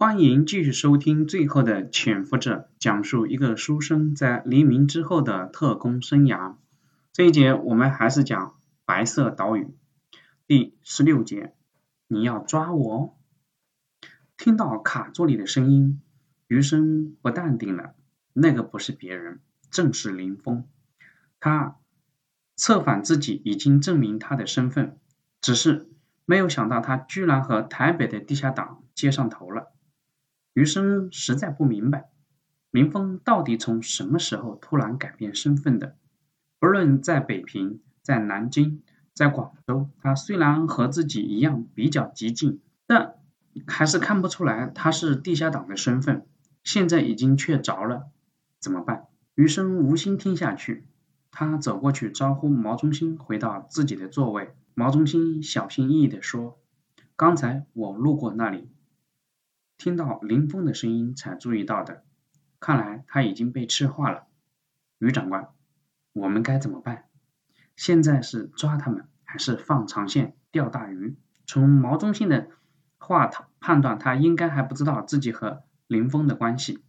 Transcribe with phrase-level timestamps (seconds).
[0.00, 6.54] 欢迎继续收听《最后的潜伏者》，讲述一个书生在黎明之后的特工生涯。
[7.12, 9.74] 这一节我们还是讲白色岛屿
[10.46, 11.52] 第十六节。
[12.06, 13.18] 你要抓我？
[14.36, 16.00] 听到卡座里的声音，
[16.46, 17.96] 余生不淡定了。
[18.32, 20.68] 那个不是别人，正是林峰。
[21.40, 21.74] 他
[22.54, 24.96] 策反自己已经证明他的身份，
[25.40, 25.90] 只是
[26.24, 29.72] 没有想到他居然和台北的地下党接上头了。
[30.58, 32.10] 余生实在不明白，
[32.72, 35.94] 林峰到底从什么时候突然改变身份的？
[36.58, 38.82] 不论在北平、在南京、
[39.14, 43.14] 在广州，他虽然和自己一样比较激进，但
[43.68, 46.26] 还是看不出来他是地下党的身份。
[46.64, 48.10] 现在已经确凿了，
[48.58, 49.04] 怎么办？
[49.36, 50.88] 余生无心听下去，
[51.30, 54.50] 他走过去招呼毛中心回到自己的座位。
[54.74, 56.58] 毛中心小心翼翼地说
[57.14, 58.68] ：“刚才我路过那里。”
[59.78, 62.02] 听到林峰的声音才注意到的，
[62.58, 64.26] 看来他已经被赤化了。
[64.98, 65.50] 于长官，
[66.12, 67.04] 我们该怎么办？
[67.76, 71.16] 现在是抓他们，还是放长线钓大鱼？
[71.46, 72.48] 从毛中信的
[72.98, 76.82] 话他判断，他应该还不知道自己和林峰的关系。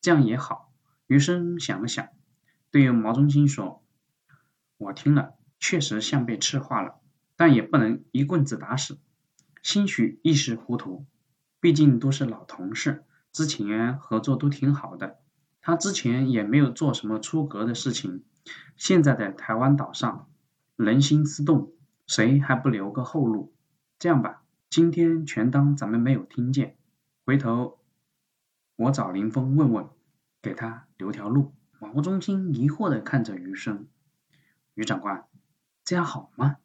[0.00, 0.72] 这样也好。
[1.06, 2.08] 余生想了想，
[2.72, 3.84] 对毛中心说
[4.76, 6.96] ：“我听了，确实像被赤化了，
[7.36, 8.98] 但也不能一棍子打死，
[9.62, 11.06] 兴许一时糊涂。”
[11.64, 15.16] 毕竟都是老同事，之前合作都挺好的。
[15.62, 18.22] 他之前也没有做什么出格的事情。
[18.76, 20.28] 现在的台湾岛上
[20.76, 21.72] 人心思动，
[22.06, 23.54] 谁还不留个后路？
[23.98, 26.76] 这样吧，今天全当咱们没有听见。
[27.24, 27.78] 回头
[28.76, 29.88] 我找林峰问问，
[30.42, 31.54] 给他留条路。
[31.78, 33.88] 毛中心疑惑的看着余生，
[34.74, 35.24] 余长官，
[35.82, 36.56] 这样好吗？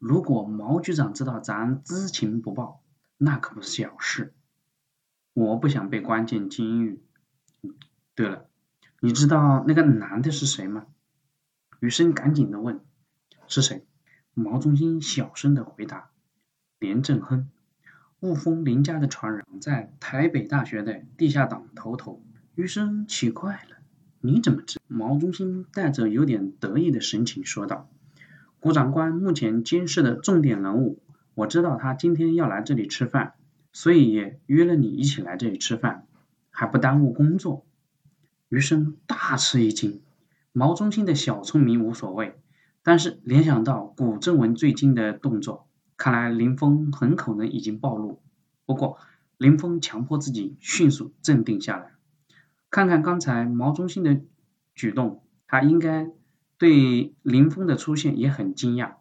[0.00, 2.80] 如果毛局长知道咱知情不报。
[3.24, 4.34] 那可不是小事，
[5.32, 7.00] 我不想被关进监狱。
[8.14, 8.48] 对了，
[9.00, 10.84] 你知道那个男的是谁吗？
[11.80, 12.80] 余生赶紧的问。
[13.46, 13.86] 是谁？
[14.34, 16.10] 毛中心小声的回答。
[16.78, 17.48] 连振亨，
[18.20, 22.22] 雾峰林家的传人，在台北大学的地下党头头。
[22.54, 23.78] 余生奇怪了，
[24.20, 24.78] 你怎么知？
[24.86, 27.88] 毛中心带着有点得意的神情说道。
[28.60, 31.00] 谷长官目前监视的重点人物。
[31.34, 33.34] 我知道他今天要来这里吃饭，
[33.72, 36.06] 所以也约了你一起来这里吃饭，
[36.50, 37.66] 还不耽误工作。
[38.48, 40.00] 余生大吃一惊，
[40.52, 42.38] 毛中心的小聪明无所谓，
[42.84, 48.22] 但是联想到古正文最近的动作，看来林峰很可能已经暴露。
[48.64, 48.98] 不过
[49.36, 51.90] 林峰强迫自己迅速镇定下来，
[52.70, 54.20] 看看刚才毛中心的
[54.74, 56.08] 举动，他应该
[56.58, 58.94] 对林峰的出现也很惊讶。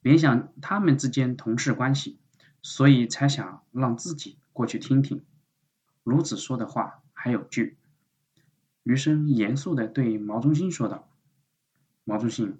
[0.00, 2.18] 联想他们之间同事关系，
[2.62, 5.24] 所以才想让自己过去听听。
[6.04, 7.76] 卢子说的话还有句。
[8.84, 11.10] 余生严肃的对毛中心说道
[12.04, 12.58] ：“毛中心，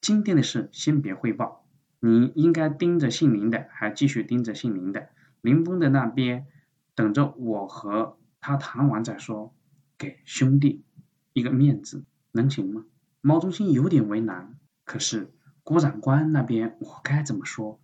[0.00, 1.66] 今天的事先别汇报，
[1.98, 5.08] 你应该盯着姓林的，还继续盯着姓林的。
[5.40, 6.46] 林峰的那边，
[6.94, 9.54] 等着我和他谈完再说，
[9.98, 10.84] 给兄弟
[11.32, 12.84] 一个面子，能行吗？”
[13.20, 15.32] 毛中心有点为难，可是。
[15.66, 17.80] 郭长官那边我该怎么说？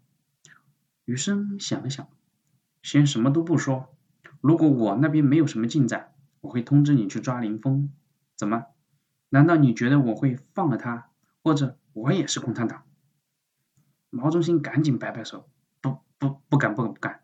[1.04, 2.06] 余生想了想，
[2.80, 3.92] 先什么都不说。
[4.40, 7.92] 如果我那边没有什么进展，我会通知你去抓林峰。
[8.36, 8.66] 怎么？
[9.30, 11.08] 难道你觉得我会放了他？
[11.42, 12.84] 或者我也是共产党？
[14.10, 15.50] 毛中心赶紧摆摆手，
[15.80, 17.22] 不不不敢不敢不敢。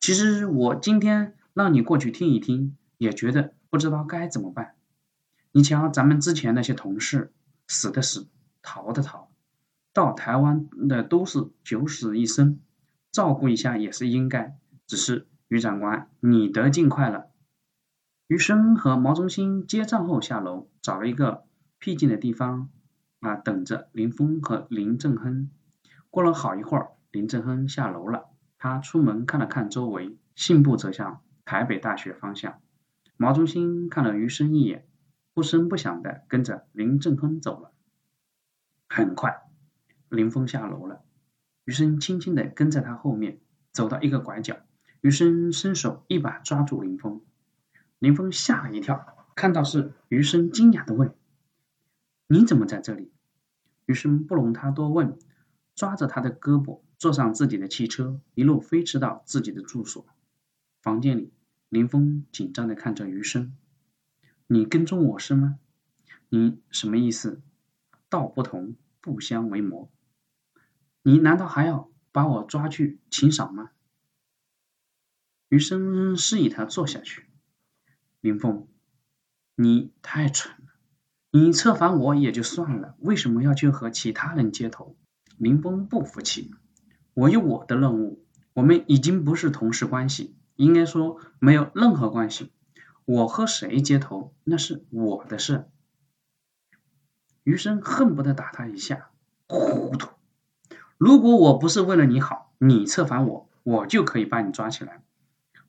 [0.00, 4.74] 其实我今天让你过去听一听，也觉得不知道该怎么办。
[5.52, 7.32] 你瞧，咱们之前那些同事，
[7.68, 8.26] 死的死，
[8.60, 9.29] 逃的逃。
[9.92, 12.60] 到台湾的都是九死一生，
[13.10, 14.56] 照顾一下也是应该。
[14.86, 17.30] 只是于长官，你得尽快了。
[18.26, 21.44] 余生和毛中心结账后下楼，找了一个
[21.78, 22.70] 僻静的地方
[23.18, 25.50] 啊，等着林峰和林正亨。
[26.10, 32.60] 过了好一会儿，林正亨下楼了，他出门看了看周围，信步走向台北大学方向。
[33.16, 34.86] 毛中心看了余生一眼，
[35.34, 37.72] 不声不响的跟着林正亨走了。
[38.88, 39.49] 很快。
[40.10, 41.02] 林峰下楼了，
[41.64, 43.38] 余生轻轻地跟在他后面，
[43.70, 44.58] 走到一个拐角，
[45.00, 47.22] 余生伸手一把抓住林峰，
[48.00, 51.14] 林峰吓了一跳，看到是余生，惊讶的问
[52.26, 53.12] ：“你怎么在这里？”
[53.86, 55.16] 余生不容他多问，
[55.76, 60.04] 抓着他的胳膊，坐上自己的汽车，一路飞驰到自己的住所。
[60.82, 61.32] 房间里，
[61.68, 63.56] 林峰紧张地看着余生
[64.48, 65.60] ：“你跟踪我是吗？
[66.28, 67.40] 你什么意思？
[68.08, 69.88] 道不同不相为谋。”
[71.10, 73.70] 你难道还要把我抓去请赏吗？
[75.48, 77.26] 余生示意他坐下去。
[78.20, 78.68] 林峰，
[79.56, 80.72] 你太蠢了！
[81.32, 84.96] 你策反我也就算了，为什么要去和其他人接头？
[85.36, 86.52] 林峰不服气。
[87.12, 92.52] 我有我的任务，我们已经不是同事关系，应该说没有任何关系。
[93.04, 95.68] 我和谁接头那是我的事。
[97.42, 99.10] 余生恨不得打他一下，
[99.48, 100.19] 糊涂！
[101.00, 105.02] 如果我不是为了你好，你策反我，我就可以把你抓起来。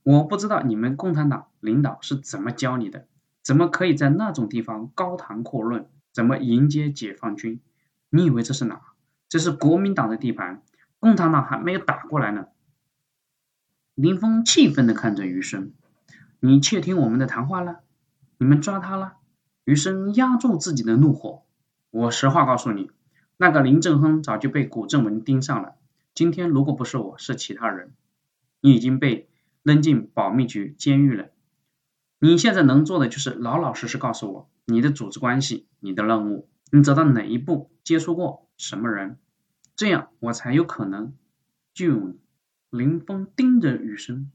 [0.03, 3.07] 我不知道你们共产党领导是怎么教你的，
[3.41, 7.61] 怎么可以在那种地方高谈阔论，怎么迎接解放军？
[8.09, 8.81] 你以为这是哪？
[9.29, 10.63] 这是国民党的地盘。
[10.99, 12.47] 共产党还没有打过来呢。
[13.95, 15.71] 林峰气愤的看着余生
[16.41, 17.79] ：“你窃听我们的谈话了？
[18.37, 19.13] 你们抓他了？”
[19.63, 21.43] 余生压住自己的怒火
[21.89, 22.91] ：“我实话告诉你，
[23.41, 25.73] 那个林正亨早就被古正文盯上了。
[26.13, 27.95] 今天如果不是我，是其他人，
[28.59, 29.31] 你已经被
[29.63, 31.29] 扔进保密局监狱了。
[32.19, 39.17] 你现在能做的就是老老实实告诉我你的组织关系、你的任务，你走到哪一步，接触过什么人。”
[39.75, 41.15] 这样我才有可能
[41.73, 42.19] 救你。
[42.69, 44.31] 林峰盯着余生，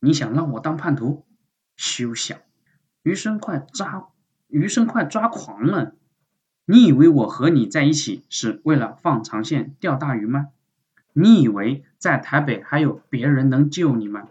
[0.00, 1.26] 你想让我当叛徒？
[1.76, 2.38] 休想！
[3.02, 4.08] 余生快抓，
[4.48, 5.94] 余生快抓狂了。
[6.64, 10.48] 你以为我和你在一起是为了放长线钓大鱼吗？
[11.12, 14.28] 你以为在台北还有别人能救你吗？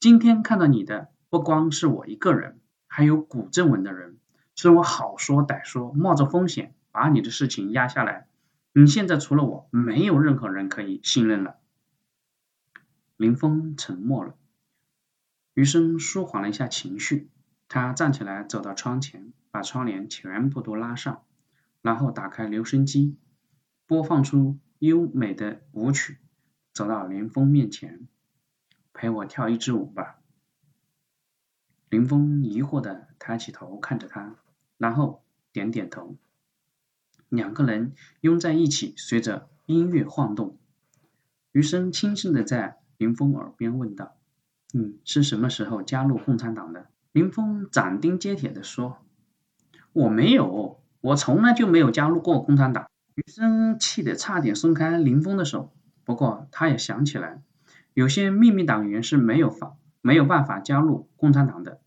[0.00, 4.18] 今天看到你的不光是我一个人，还有古正文的人，
[4.56, 8.26] 是我好说歹说，冒着风险把你的事情压下来。
[8.72, 11.56] 你现在除了我，没有任何人可以信任了。
[13.16, 14.34] 林峰沉默了，
[15.54, 17.28] 余生舒缓了一下情绪，
[17.72, 21.22] 他站起来走到窗前，把窗帘全部都拉上，
[21.82, 23.16] 然后打开留声机，
[23.86, 26.18] 播放出优美的舞曲，
[26.72, 28.08] 走到林峰面前，
[28.92, 30.18] 陪我跳一支舞吧。
[31.88, 34.34] 林峰疑惑的抬起头看着他，
[34.76, 36.16] 然后点点头。
[37.28, 40.58] 两个人拥在一起，随着音乐晃动。
[41.52, 44.16] 余生轻声的在林峰耳边问道
[44.74, 48.98] ：“你是什么时候加入共产党的？”林峰斩钉截铁的说
[49.92, 55.72] ：“我没有，我从来就没有加入过共产党。”余生气得差点松开林峰的手，
[56.04, 57.42] 不过他也想起来，
[57.94, 61.80] 有些秘密党员是没有法没有办法加入共产党的，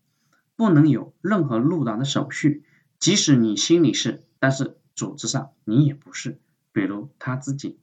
[0.56, 2.64] 不能有任何入党的手续，
[2.98, 4.76] 即使你心里是，但是。
[4.96, 6.38] 组织上你也不是，
[6.70, 7.80] 比如他自己，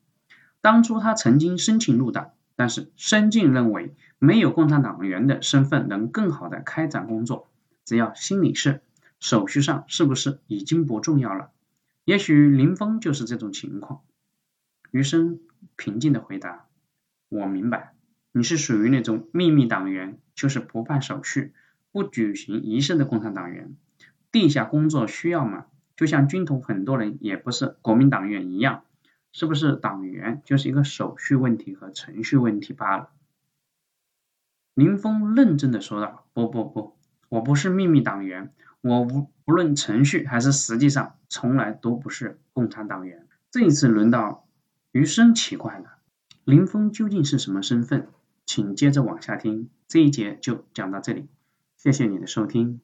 [0.62, 7.50] 当初他曾经申请入党，但是申进认为没有共产党员的身份能更好的开展工作，
[7.86, 8.82] 只要心里是，
[9.20, 11.52] 手续上是不是已经不重要了？
[12.06, 14.02] 也许林峰就是这种情况。
[14.92, 15.40] 余生
[15.76, 16.66] 平静的回答：
[17.30, 17.94] 我明白，
[18.32, 21.54] 你是属于那种秘密党员，就是不办手续、
[21.92, 23.76] 不举行仪式的共产党员，
[24.32, 25.68] 地下工作需要吗？
[25.96, 28.84] 就像军统很多人也不是国民党员一样，
[29.32, 33.10] 是不是党员就是一个手续问题和程序问题罢了？
[34.74, 36.96] 林峰认真的说道：“不不不，
[37.30, 44.48] 我不是秘密党员，我无无论程序还是实际上，从来都不是共产党员。”这一次轮到
[44.92, 45.98] 余生奇怪了，
[46.46, 48.08] 林峰究竟是什么身份？
[48.46, 51.28] 请接着往下听，这一节就讲到这里，
[51.78, 52.82] 谢谢你的收听。